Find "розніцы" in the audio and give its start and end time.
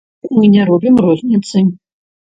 1.07-1.57